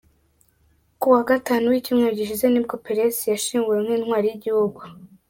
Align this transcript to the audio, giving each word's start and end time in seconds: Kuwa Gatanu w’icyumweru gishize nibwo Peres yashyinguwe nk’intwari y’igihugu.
Kuwa 1.01 1.21
Gatanu 1.29 1.65
w’icyumweru 1.71 2.17
gishize 2.19 2.45
nibwo 2.49 2.75
Peres 2.85 3.17
yashyinguwe 3.33 3.77
nk’intwari 3.83 4.25
y’igihugu. 4.29 4.79